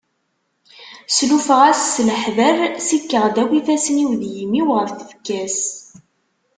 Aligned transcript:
Slufeɣ-as 1.15 1.81
s 1.93 1.95
leḥder, 2.07 2.57
sikkeɣ-d 2.87 3.35
akk 3.41 3.51
ifassen-iw 3.59 4.11
d 4.19 4.21
yimi-w 4.35 4.69
ɣef 4.77 4.89
tfekka-s. 4.93 5.59